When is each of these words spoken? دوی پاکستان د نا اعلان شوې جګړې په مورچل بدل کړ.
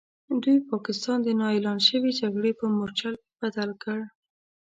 دوی 0.43 0.57
پاکستان 0.71 1.17
د 1.23 1.27
نا 1.39 1.47
اعلان 1.53 1.79
شوې 1.87 2.11
جګړې 2.21 2.51
په 2.59 2.65
مورچل 2.75 3.15
بدل 3.39 3.69
کړ. 3.83 3.99